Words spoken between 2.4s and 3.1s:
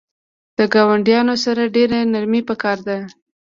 پکار ده